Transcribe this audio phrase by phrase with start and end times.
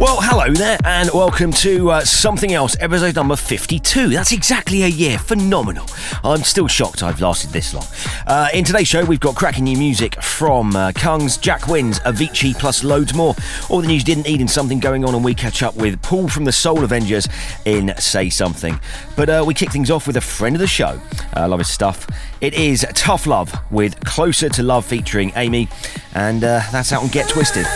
[0.00, 4.08] Well, hello there, and welcome to uh, Something Else, episode number 52.
[4.08, 5.18] That's exactly a year.
[5.18, 5.84] Phenomenal.
[6.24, 7.84] I'm still shocked I've lasted this long.
[8.26, 12.58] Uh, in today's show, we've got cracking new music from uh, Kungs, Jack Wins, Avicii,
[12.58, 13.34] plus loads more.
[13.68, 16.28] All the news didn't need, and something going on, and we catch up with Paul
[16.28, 17.28] from the Soul Avengers
[17.66, 18.80] in Say Something.
[19.16, 20.98] But uh, we kick things off with a friend of the show.
[21.34, 22.06] I love his stuff.
[22.40, 25.68] It is Tough Love with Closer to Love featuring Amy,
[26.14, 27.66] and uh, that's out on Get Twisted.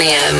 [0.00, 0.39] Insomnium.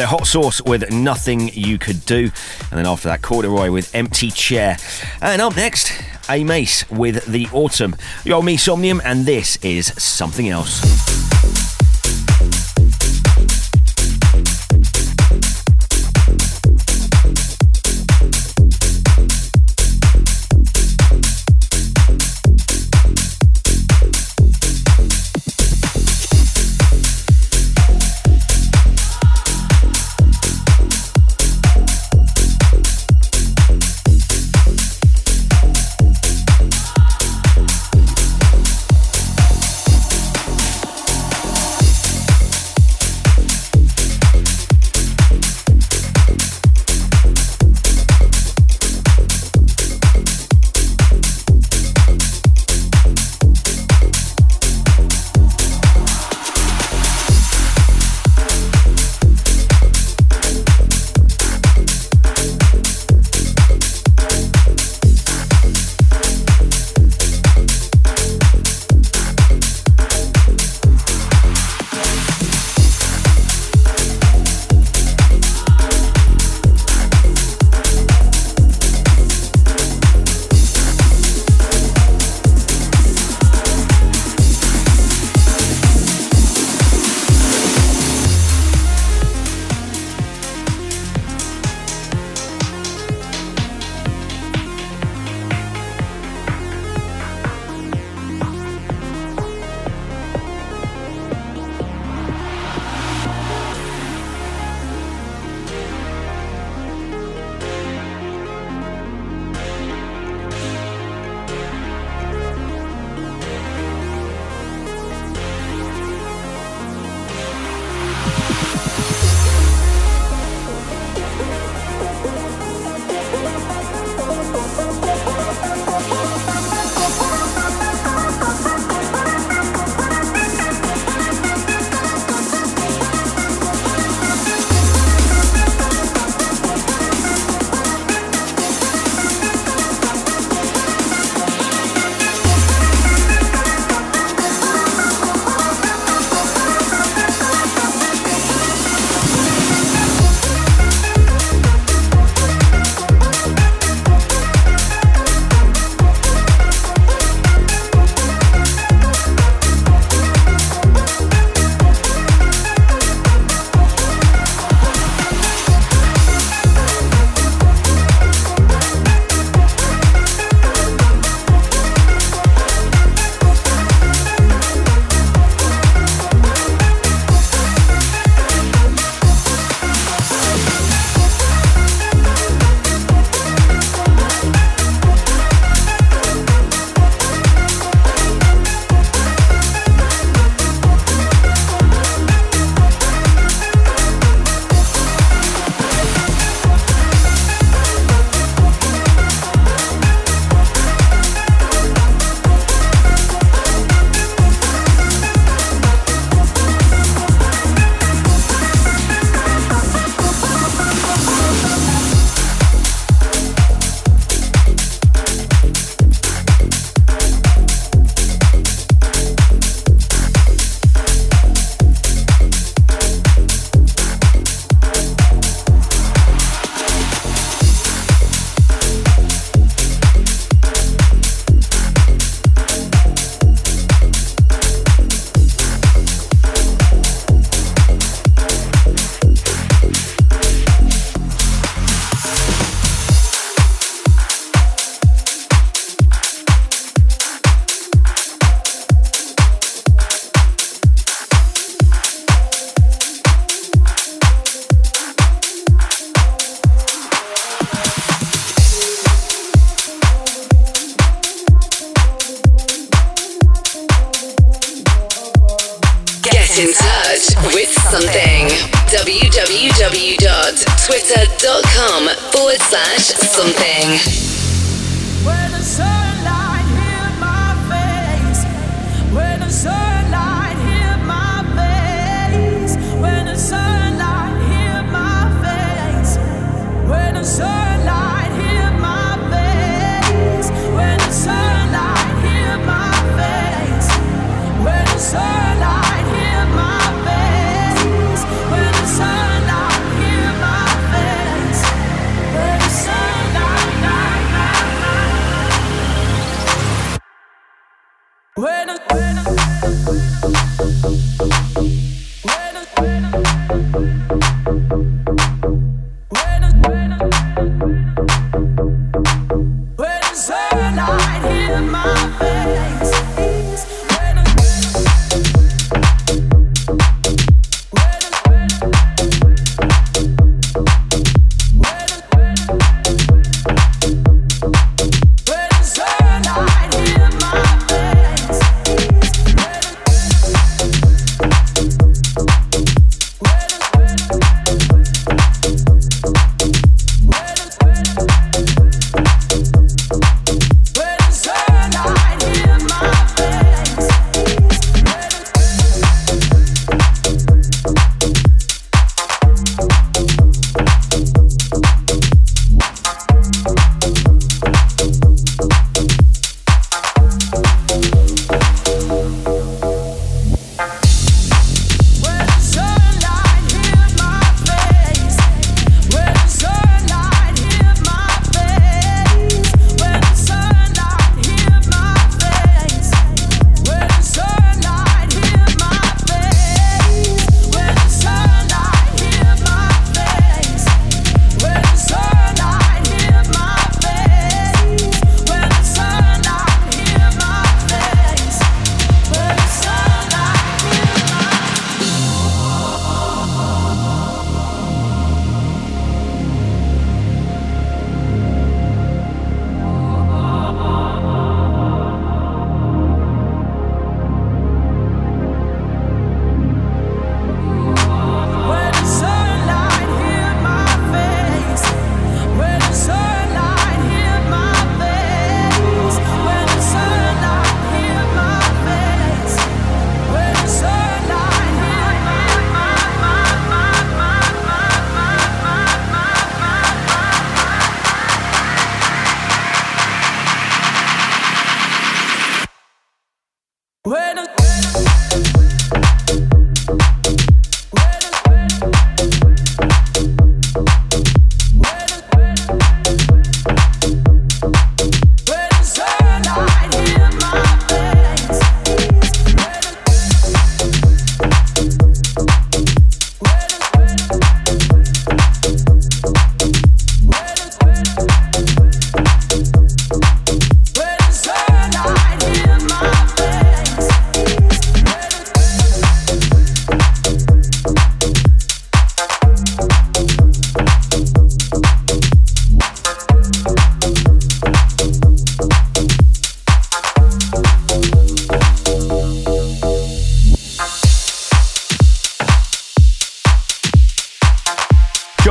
[0.00, 2.30] Their hot sauce with Nothing You Could Do.
[2.70, 4.78] And then after that, Corduroy with Empty Chair.
[5.20, 5.92] And up next,
[6.30, 7.94] A Mace with The Autumn.
[8.24, 11.09] Yo, me Somnium, and this is Something Else.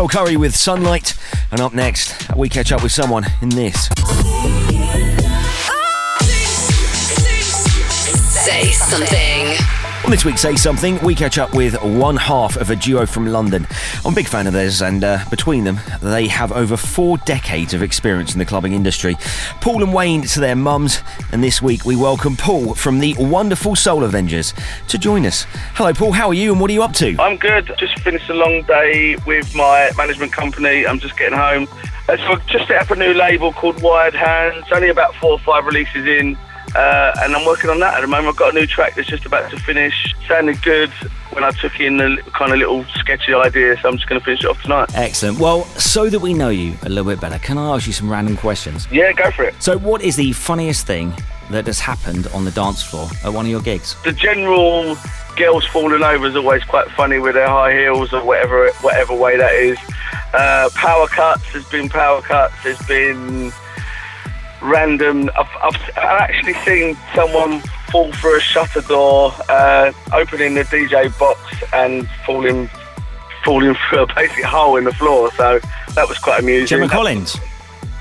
[0.10, 1.14] Curry with Sunlight.
[1.52, 3.88] And up next, we catch up with someone in this.
[8.44, 9.89] Say something.
[10.10, 13.28] On this week's Say Something, we catch up with one half of a duo from
[13.28, 13.68] London.
[14.04, 17.76] I'm a big fan of theirs, and uh, between them, they have over four decades
[17.76, 19.18] of experience in the clubbing industry.
[19.62, 23.76] Paul and Wayne to their mums, and this week we welcome Paul from the wonderful
[23.76, 24.56] Soul Avengers
[24.88, 25.46] to join us.
[25.76, 27.16] Hello, Paul, how are you, and what are you up to?
[27.20, 27.72] I'm good.
[27.78, 30.88] Just finished a long day with my management company.
[30.88, 31.68] I'm just getting home.
[32.08, 34.66] Uh, so I've just set up a new label called Wired Hands.
[34.72, 36.36] Only about four or five releases in.
[36.76, 38.28] Uh, and I'm working on that at the moment.
[38.30, 40.16] I've got a new track that's just about to finish.
[40.28, 40.92] Sounded good
[41.32, 44.26] when I took in the kind of little sketchy idea, so I'm just going to
[44.26, 44.90] finish it off tonight.
[44.96, 45.40] Excellent.
[45.40, 48.10] Well, so that we know you a little bit better, can I ask you some
[48.10, 48.88] random questions?
[48.92, 49.62] Yeah, go for it.
[49.62, 51.14] So, what is the funniest thing
[51.50, 53.96] that has happened on the dance floor at one of your gigs?
[54.04, 54.98] The general
[55.36, 59.38] girls falling over is always quite funny with their high heels or whatever, whatever way
[59.38, 59.78] that is.
[60.34, 63.52] Uh, power cuts, there's been power cuts, there's been
[64.62, 65.30] random.
[65.38, 71.40] I've, I've, actually seen someone fall through a shutter door, uh, opening the DJ box
[71.74, 72.70] and falling
[73.44, 75.32] falling through a basic hole in the floor.
[75.34, 75.60] So
[75.96, 76.68] that was quite amusing.
[76.68, 77.38] Gemma Collins.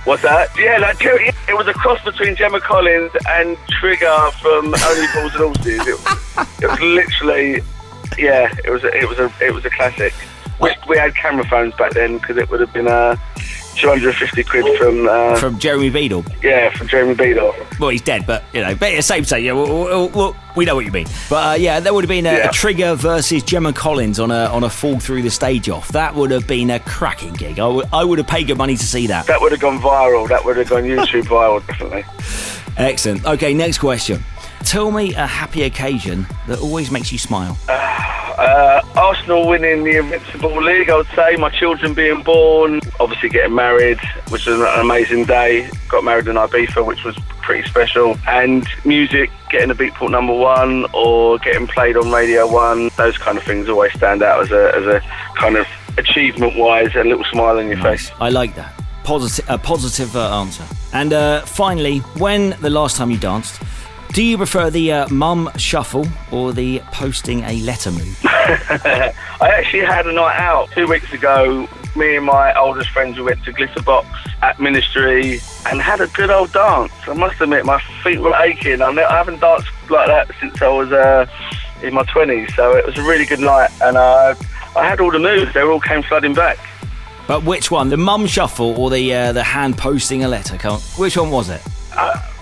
[0.05, 0.49] What's that?
[0.57, 5.57] Yeah, like, it was a cross between Gemma Collins and Trigger from Only Fools and
[5.57, 5.87] Horses.
[5.87, 7.61] It, it was literally,
[8.17, 10.15] yeah, it was a, it was a it was a classic.
[10.61, 13.21] We, we had camera phones back then because it would have been a
[13.79, 16.25] 250 quid from uh, from Jeremy Beadle.
[16.43, 17.55] Yeah, from Jeremy Beadle.
[17.79, 19.41] Well, he's dead, but you know, but same say.
[19.41, 21.07] Yeah, well, well, we know what you mean.
[21.31, 22.49] But uh, yeah, that would have been a, yeah.
[22.49, 25.89] a, Trigger versus Gemma Collins on a on a fall through the stage off.
[25.89, 27.53] That would have been a cracking gig.
[27.53, 29.27] I, w- I would have paid good money to see that.
[29.27, 30.29] That would have gone viral.
[30.29, 32.05] That would have gone YouTube viral, definitely.
[32.77, 33.25] Excellent.
[33.25, 34.23] Okay, next question.
[34.65, 37.57] Tell me a happy occasion that always makes you smile.
[37.69, 41.35] Uh, Uh, Arsenal winning the Invincible League, I would say.
[41.37, 43.99] My children being born, obviously getting married,
[44.29, 45.69] which was an amazing day.
[45.89, 48.17] Got married in Ibiza, which was pretty special.
[48.29, 53.37] And music, getting a Beatport number one or getting played on Radio One, those kind
[53.39, 55.01] of things always stand out as a, as a
[55.37, 58.09] kind of achievement wise, a little smile on your nice.
[58.09, 58.17] face.
[58.21, 58.73] I like that.
[59.03, 60.65] Positive, a positive uh, answer.
[60.93, 63.61] And uh, finally, when the last time you danced,
[64.13, 68.19] do you prefer the uh, mum shuffle or the posting a letter move?
[68.25, 71.69] I actually had a night out two weeks ago.
[71.95, 74.07] Me and my oldest friends, we went to Glitterbox
[74.43, 76.93] at Ministry and had a good old dance.
[77.07, 78.83] I must admit, my feet were aching.
[78.83, 81.27] I haven't danced like that since I was uh,
[81.83, 83.71] in my 20s, so it was a really good night.
[83.83, 84.35] And uh,
[84.77, 86.59] I had all the moves, they all came flooding back.
[87.27, 90.57] But which one, the mum shuffle or the uh, the hand posting a letter?
[90.97, 91.61] Which one was it?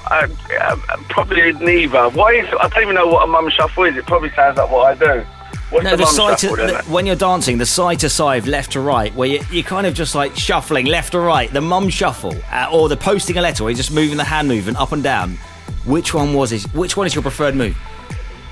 [0.08, 2.08] I, I, I, probably neither.
[2.10, 3.96] Why is I don't even know what a mum shuffle is.
[3.96, 5.26] It probably sounds like what I do.
[5.70, 6.68] What's No, the the side shuffle then?
[6.68, 9.84] the, when you're dancing, the side to side, left to right, where you, you're kind
[9.86, 13.40] of just like shuffling left to right, the mum shuffle, uh, or the posting a
[13.40, 15.38] letter, where you're just moving the hand movement up and down.
[15.84, 16.62] Which one was it?
[16.72, 17.76] Which one is your preferred move?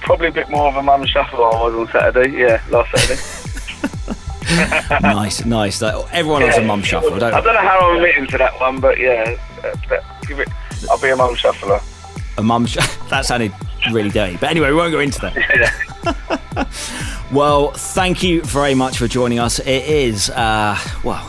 [0.02, 2.36] Probably a bit more of a mum shuffle I was on Saturday.
[2.36, 3.20] Yeah, last Saturday.
[5.00, 5.80] nice, nice.
[5.80, 8.58] Like, everyone loves a mum shuffle, don't I don't know how I'm admitting to that
[8.60, 9.74] one, but yeah, uh,
[10.26, 10.48] give it.
[10.90, 11.80] I'll be a mum shuffler.
[12.38, 12.78] A mum sh-
[13.10, 13.52] That sounded
[13.92, 14.36] really dirty.
[14.36, 16.68] But anyway, we won't go into that.
[17.32, 19.58] Well, thank you very much for joining us.
[19.58, 21.28] It is, uh, well,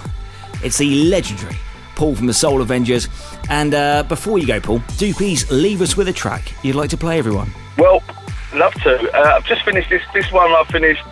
[0.64, 1.56] it's the legendary
[1.96, 3.08] Paul from the Soul Avengers.
[3.50, 6.92] And uh, before you go, Paul, do please leave us with a track you'd like
[6.92, 7.52] to play everyone.
[7.80, 8.04] Well,
[8.54, 9.12] love to.
[9.18, 10.04] Uh, I've just finished this.
[10.14, 11.04] This one I finished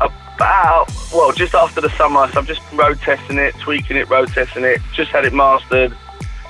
[0.00, 2.30] about well, just after the summer.
[2.30, 4.80] So I'm just road testing it, tweaking it, road testing it.
[4.94, 5.96] Just had it mastered,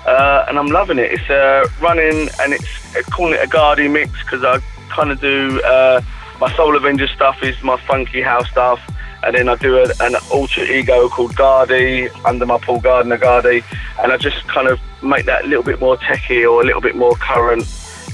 [0.06, 1.12] uh, and I'm loving it.
[1.12, 5.20] It's uh, running, and it's uh, calling it a Gardy mix because I kind of
[5.20, 6.00] do uh,
[6.40, 8.80] my Soul Avenger stuff is my funky house stuff.
[9.22, 13.62] And then I do a, an alter ego called Gardy under my Paul Gardner Gardy,
[14.02, 16.80] and I just kind of make that a little bit more techie or a little
[16.80, 17.66] bit more current.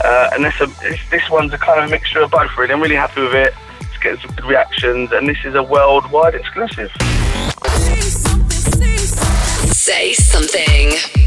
[0.04, 0.66] Uh, and that's a,
[1.10, 2.50] this one's a kind of a mixture of both.
[2.58, 3.54] Really, I'm really happy with it.
[3.80, 6.90] It's getting some good reactions, and this is a worldwide exclusive.
[9.72, 10.92] Say something.
[10.92, 11.25] A huge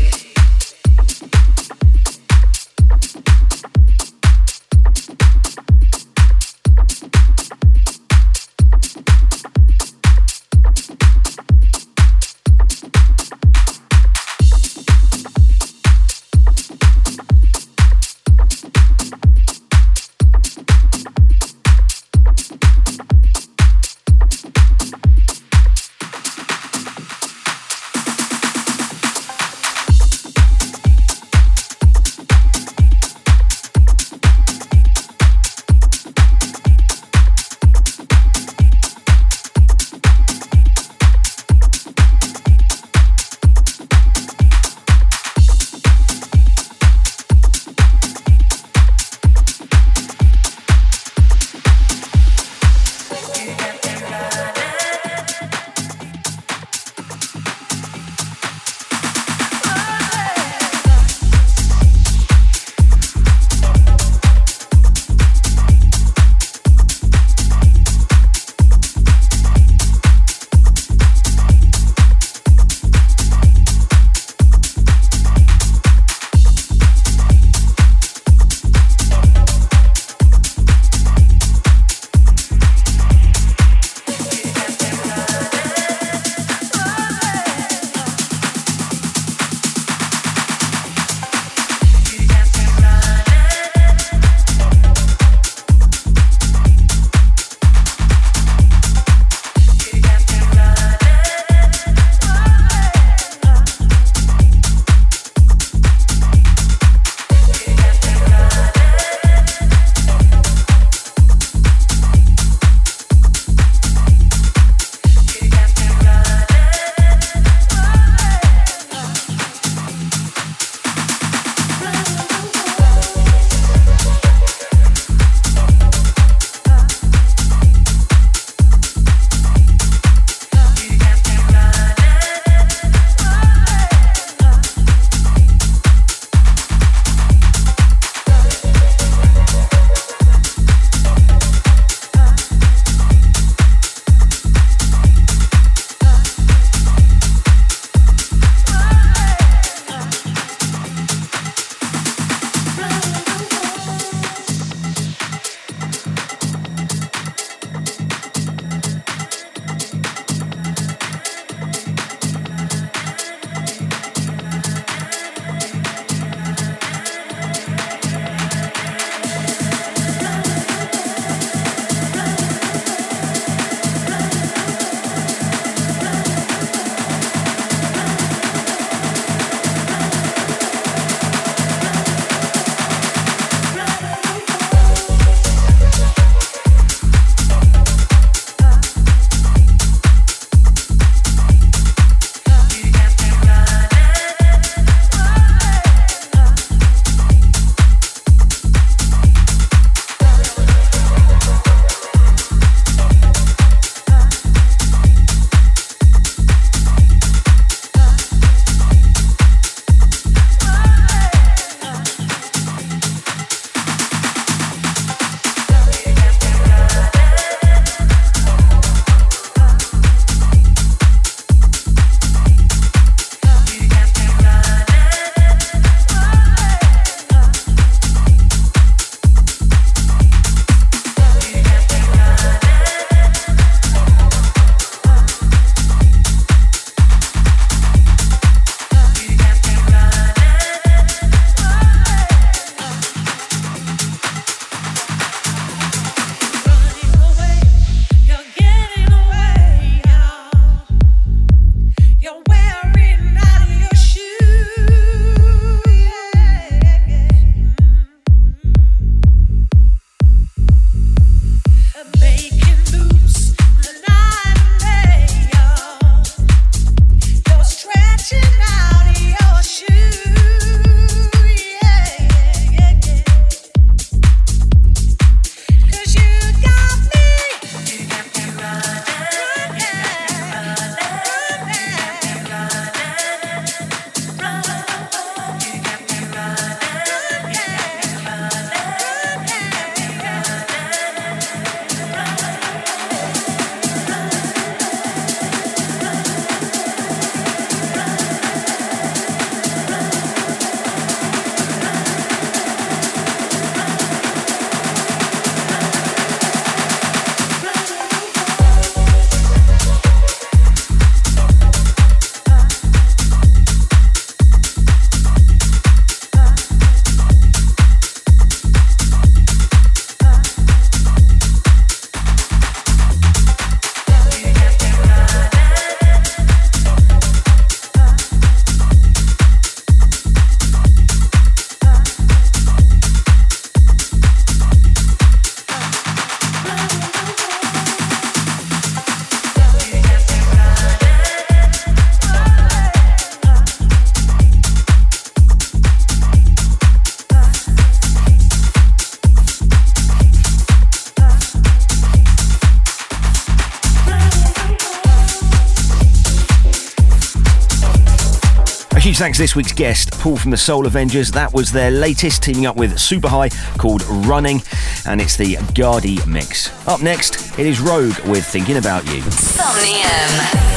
[359.20, 361.34] thanks to this week's guest, Paul from the Soul Avengerz.
[361.34, 364.62] That was their latest, teaming up with Super High, called Running,
[365.06, 366.72] and it's the Gardy mix.
[366.88, 369.22] Up next, it is Rogue with Thinking About You.
[369.24, 370.69] Somnium.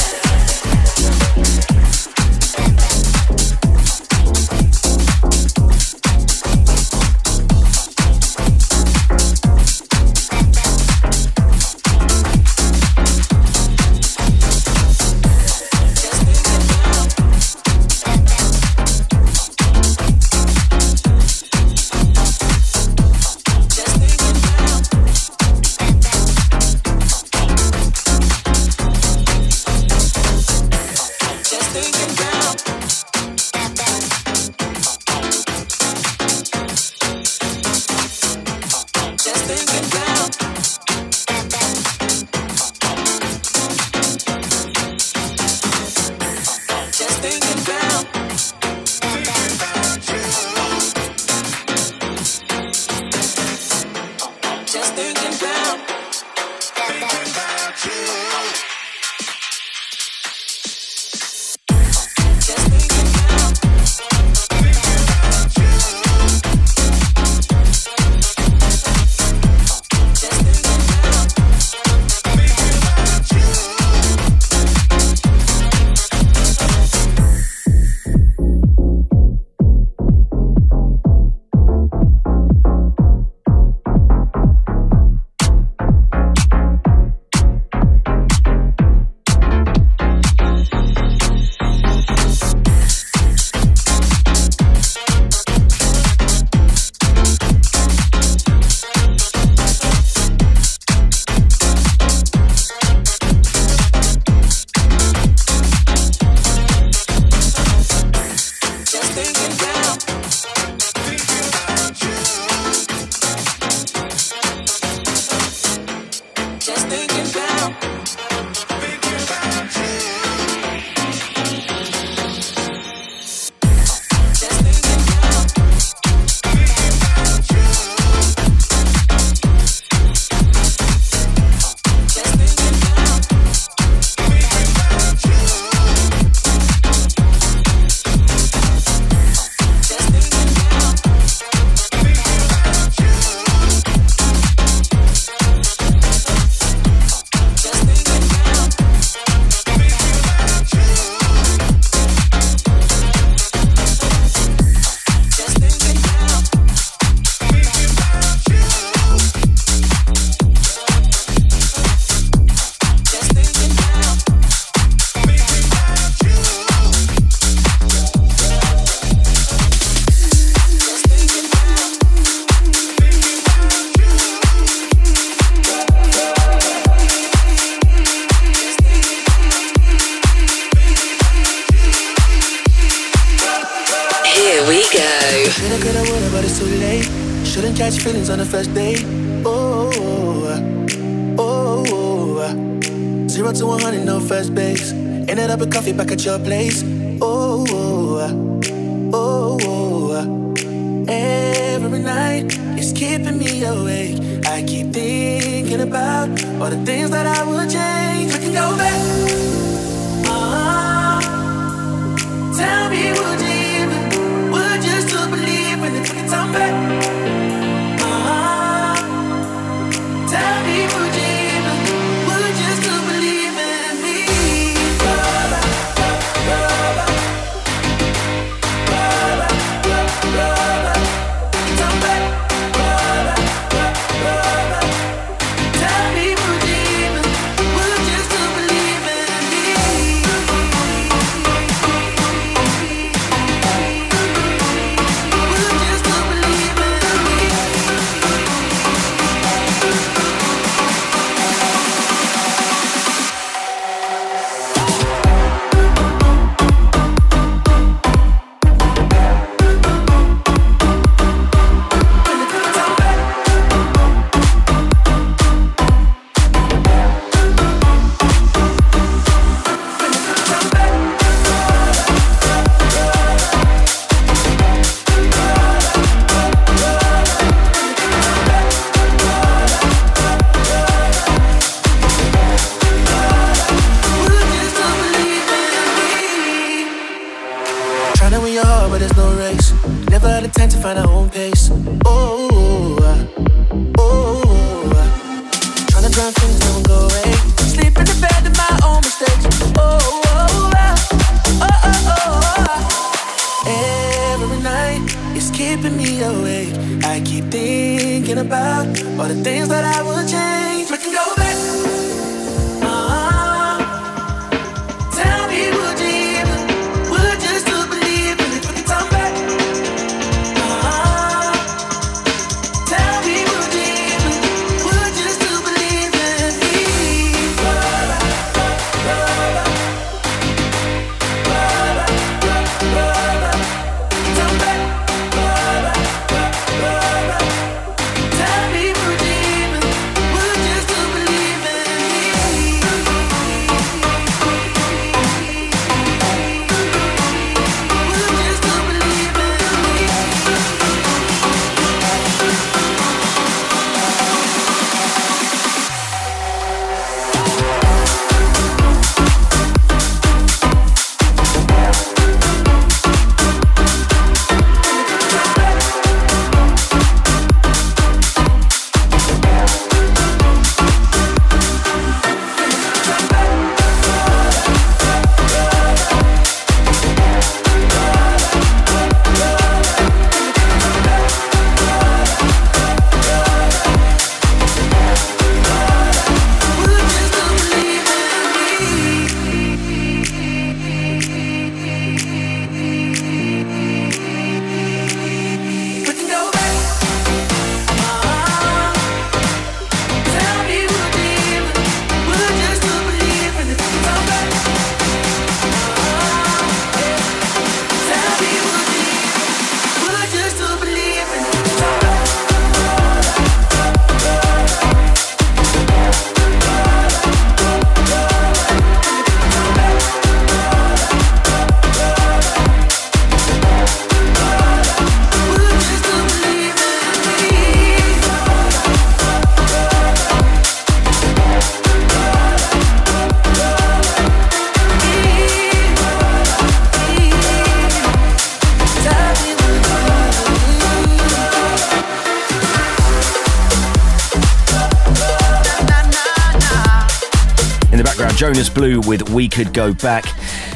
[448.83, 450.25] Blue with We Could Go Back.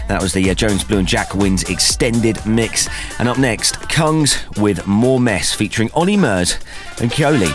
[0.06, 2.88] That was the uh, Jonas Blue and Jack Wins extended mix.
[3.18, 6.56] And up next, Kungs with More Mess featuring Olly Murs
[7.00, 7.50] and Coely.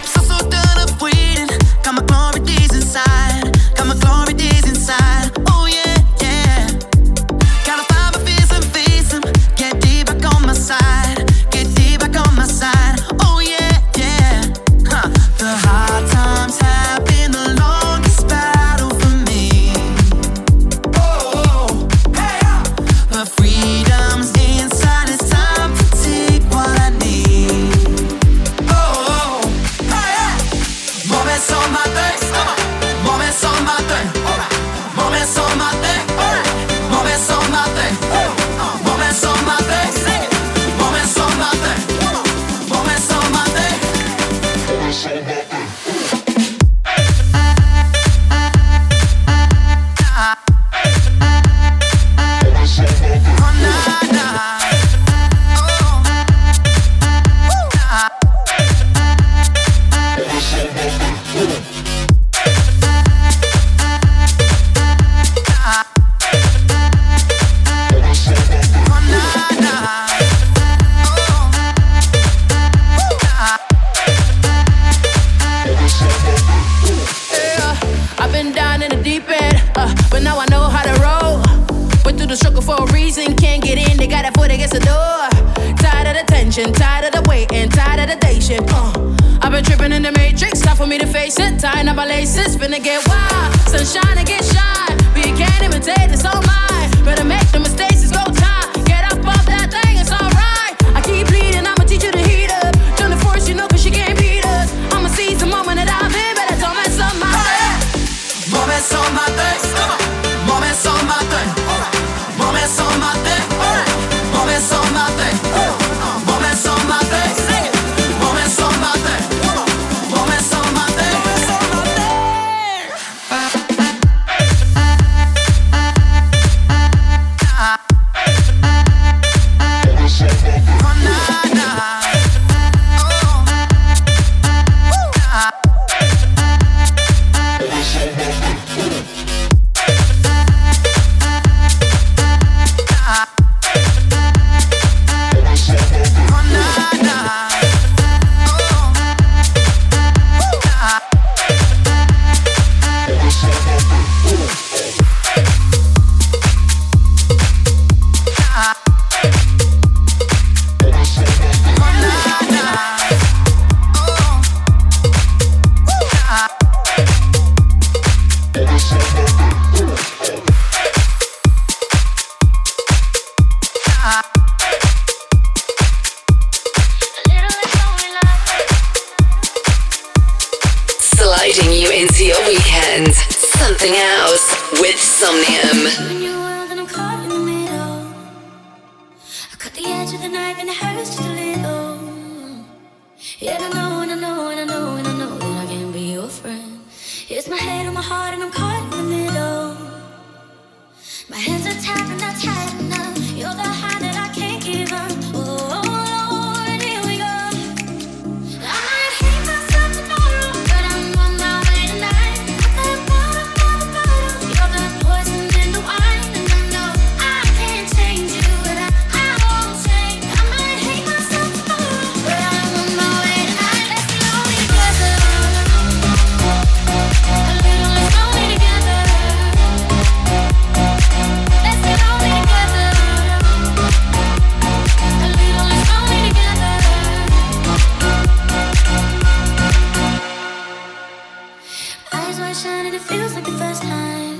[243.10, 244.40] Feels like the first time.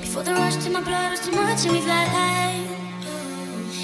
[0.00, 2.66] Before the rush to my blood was too much and we flatline.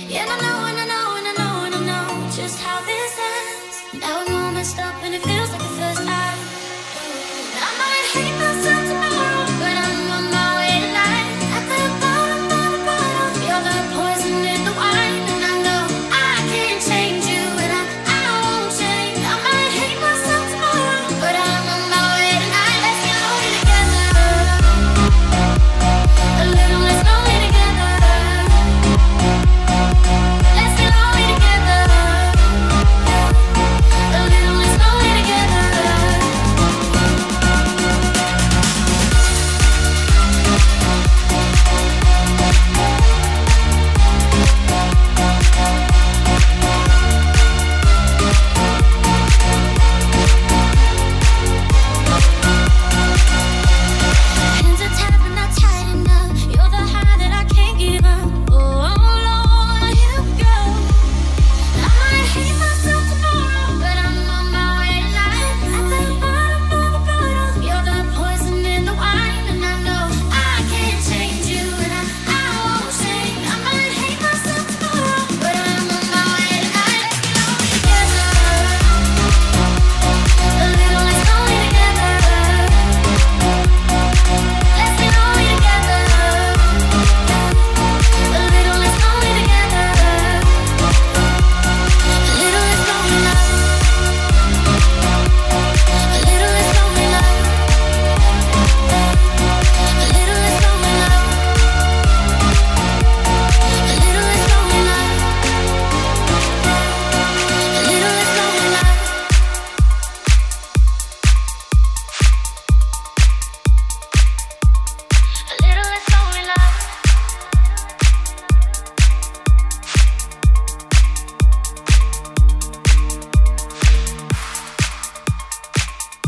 [0.09, 2.79] Yeah, and I know and I know and I know and I know just how
[2.91, 3.77] this ends.
[4.03, 5.34] Now it won't messed up and it feels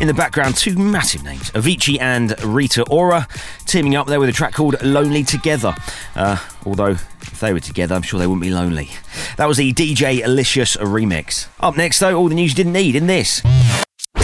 [0.07, 3.27] In the background, two massive names Avicii and Rita Ora
[3.65, 5.75] teaming up there with a track called Lonely Together.
[6.15, 6.93] Uh, although,
[7.23, 8.91] if they were together, I'm sure they wouldn't be lonely.
[9.37, 11.49] That was the DJ Alicious remix.
[11.59, 13.43] Up next, though, all the news you didn't need in this.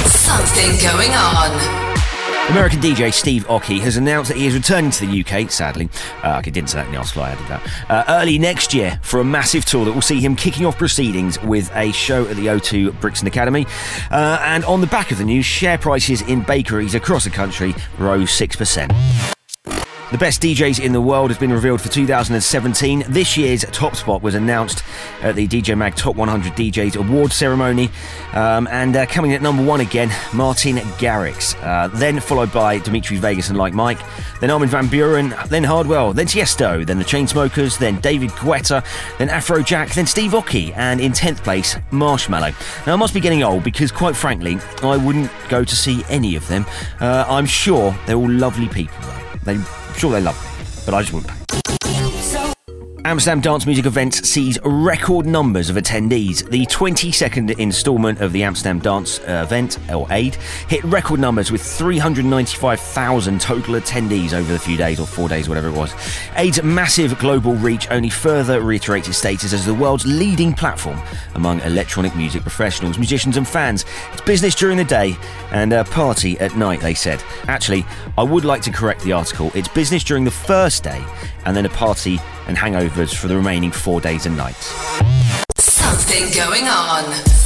[0.05, 1.92] Something going on.
[2.51, 5.89] American DJ Steve Aoki has announced that he is returning to the UK, sadly.
[6.23, 7.63] Uh, didn't say that in the article, I added that.
[7.89, 11.41] Uh, early next year for a massive tour that will see him kicking off proceedings
[11.43, 13.65] with a show at the O2 Brixton Academy.
[14.11, 17.75] Uh, and on the back of the news, share prices in bakeries across the country
[17.97, 19.33] rose 6%.
[20.13, 23.05] The best DJs in the world has been revealed for 2017.
[23.09, 24.85] This year's top spot was announced
[25.23, 27.89] at the DJ Mag Top 100 DJs award ceremony.
[28.35, 31.57] Um, and uh, coming in at number one again, Martin Garrix.
[31.63, 34.01] Uh, then followed by Dimitri Vegas and Like Mike.
[34.43, 35.49] Then Armin Van Buuren.
[35.49, 36.13] Then Hardwell.
[36.13, 36.85] Then Tiesto.
[36.85, 37.79] Then the Chainsmokers.
[37.79, 38.85] Then David Guetta.
[39.17, 39.95] Then Afrojack.
[39.95, 40.77] Then Steve Aoki.
[40.77, 42.55] And in 10th place, Marshmello.
[42.87, 46.37] Now, I must be getting old because, quite frankly, I wouldn't go to see any
[46.37, 46.67] of them.
[47.01, 49.19] Uh, I'm sure they're all lovely people, though.
[49.45, 50.23] They, I'm sure they
[53.05, 56.49] Amsterdam Dance Music Events sees record numbers of attendees.
[56.49, 60.37] The 22nd instalment of the Amsterdam Dance uh, event, or AID,
[60.69, 65.69] hit record numbers with 395,000 total attendees over the few days, or four days, whatever
[65.69, 65.93] it was.
[66.37, 71.01] AID's massive global reach only further reiterates its status as the world's leading platform
[71.35, 73.85] among electronic music professionals, musicians, and fans.
[74.13, 75.17] It's business during the day
[75.51, 77.23] and a party at night, they said.
[77.49, 77.85] Actually,
[78.17, 79.51] I would like to correct the article.
[79.57, 81.05] It's business during the first day
[81.45, 84.67] and then a party and hangovers for the remaining four days and nights.
[85.57, 87.42] Something going on.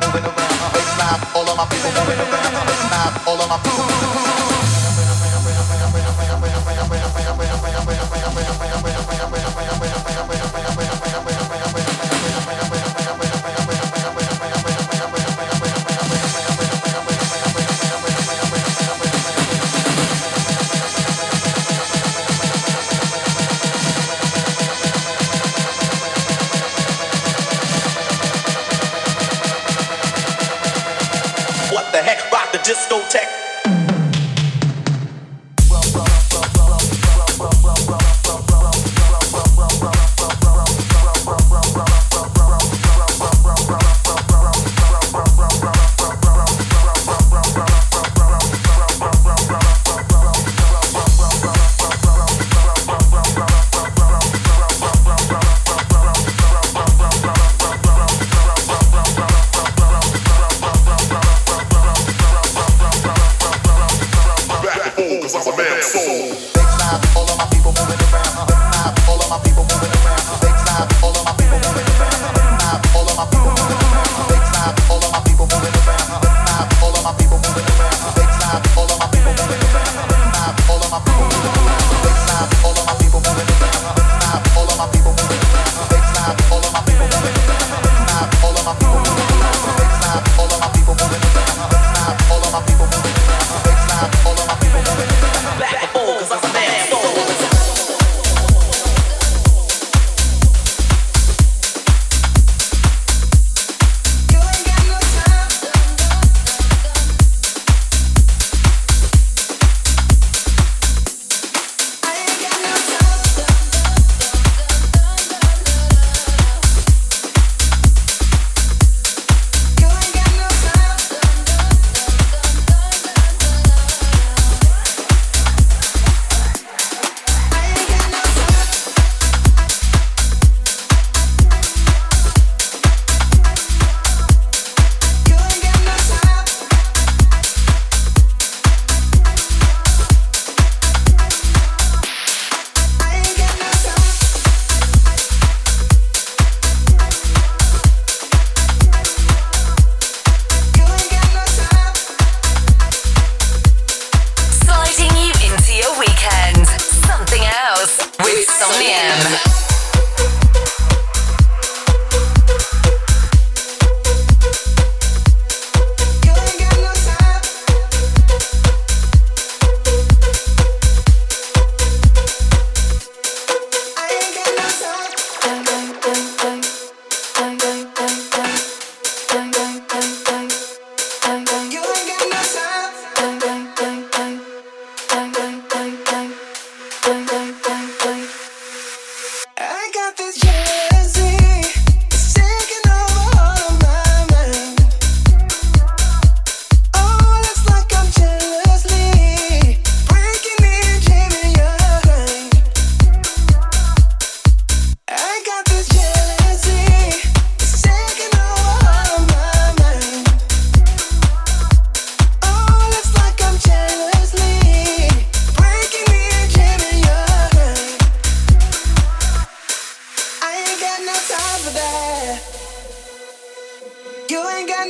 [0.00, 0.60] moving around,
[1.34, 4.49] all of my people moving around, I map, all of my people moving around.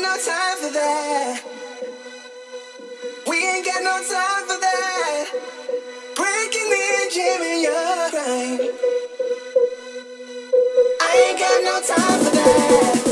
[0.03, 1.42] no time for that.
[3.26, 5.26] We ain't got no time for that.
[6.16, 8.61] Breaking the engine in your brain.
[11.01, 13.09] I ain't got no time for that.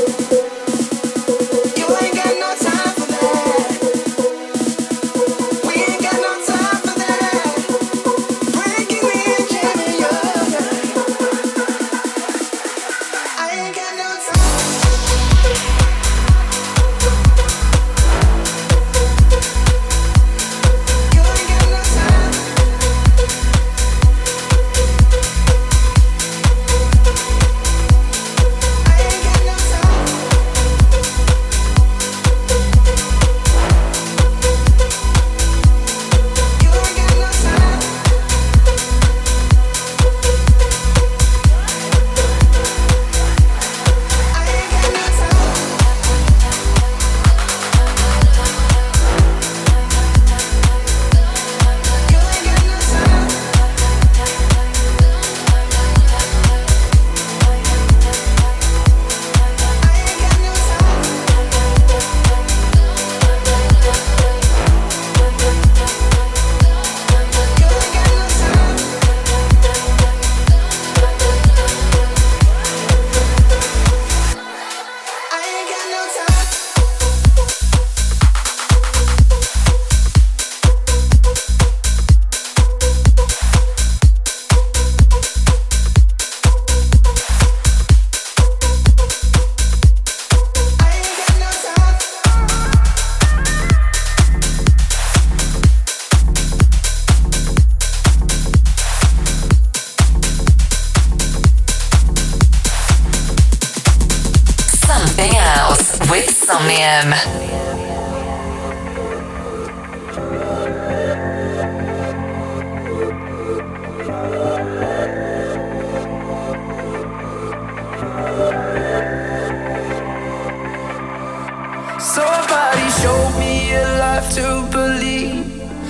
[106.49, 107.13] Insomnium.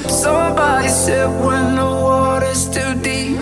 [0.09, 3.39] Somebody said when the water's too deep,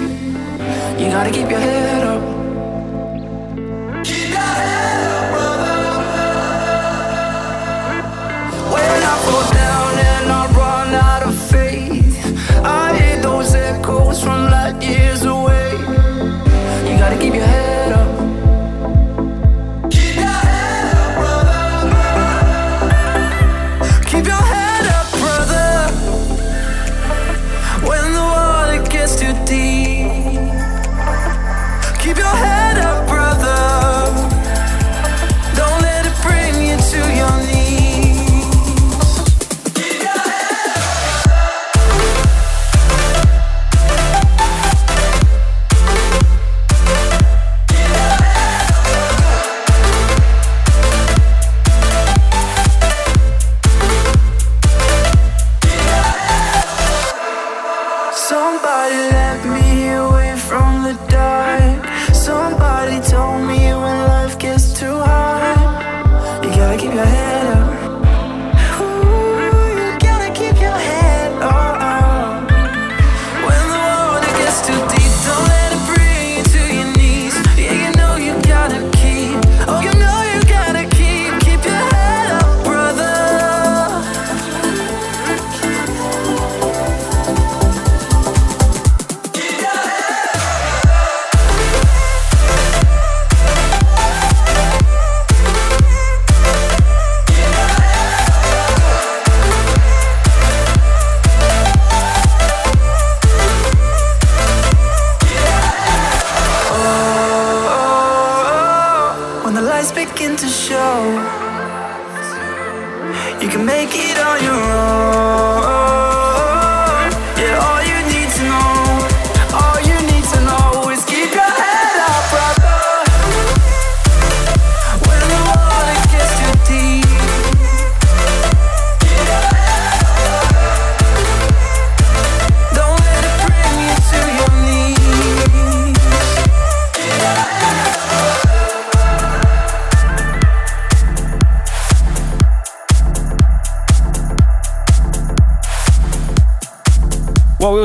[0.99, 2.06] you gotta keep your head up.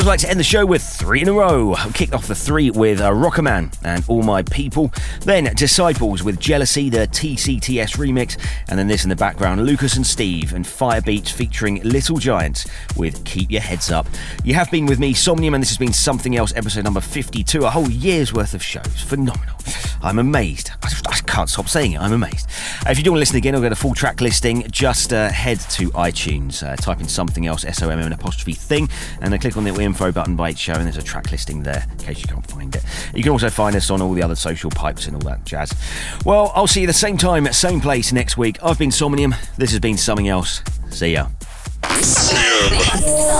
[0.02, 1.76] Always like to end the show with three in a row.
[1.86, 4.90] We kicked off the three with uh, Rockerman and All My People,
[5.20, 8.36] then Disciples with Jealousy, the TCTS remix,
[8.68, 13.24] and then this in the background, Lucas and Steve and Firebeatz featuring Little Giants with
[13.24, 14.08] Keep Your Heads Up.
[14.42, 17.64] You have been with me, Somnium, and this has been Something Else, episode number 52,
[17.64, 19.04] a whole year's worth of shows.
[19.06, 19.54] Phenomenal.
[20.02, 20.72] I'm amazed.
[20.82, 22.00] I, I can't stop saying it.
[22.00, 22.48] I'm amazed.
[22.84, 25.12] Uh, if you do want to listen again or get a full track listing, just
[25.12, 28.88] uh, head to iTunes, uh, type in something else, S O M M apostrophe thing,
[29.20, 31.62] and then click on the info button by each show, and there's a track listing
[31.62, 32.82] there in case you can't find it.
[33.14, 35.72] You can also find us on all the other social pipes and all that jazz.
[36.24, 38.58] Well, I'll see you the same time, same place next week.
[38.64, 39.36] I've been Somnium.
[39.56, 40.60] This has been something else.
[40.90, 41.28] See ya.
[42.00, 43.32] Somnium.